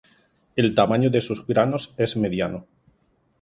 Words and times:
El 0.55 0.73
tamaño 0.73 1.11
de 1.11 1.21
sus 1.21 1.45
granos 1.45 1.93
es 1.95 2.17
mediano. 2.17 2.65